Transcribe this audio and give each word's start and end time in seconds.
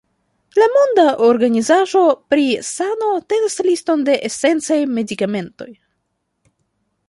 La 0.59 0.67
Monda 0.75 1.03
Organizaĵo 1.25 2.01
pri 2.33 2.47
Sano 2.71 3.11
tenas 3.35 3.61
liston 3.69 4.09
de 4.11 4.19
esencaj 4.31 4.81
medikamentoj. 4.99 5.73